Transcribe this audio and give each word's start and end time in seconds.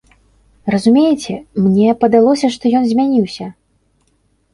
Разумееце, 0.75 1.33
мне 1.65 1.89
падалося, 2.05 2.47
што 2.55 2.71
ён 2.79 2.83
змяніўся. 2.93 3.45